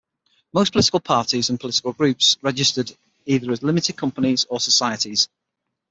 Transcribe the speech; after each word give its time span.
Most 0.51 0.71
political 0.71 0.99
parties 0.99 1.51
and 1.51 1.59
political 1.59 1.93
groups 1.93 2.35
registered 2.41 2.91
either 3.27 3.51
as 3.51 3.61
limited 3.61 3.97
companies 3.97 4.45
or 4.49 4.59
societies. 4.59 5.29